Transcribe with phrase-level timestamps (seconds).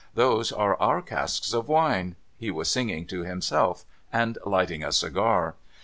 [0.25, 5.53] 'Those are our casks of wine.' He was singing to himself, and lighting a cigar.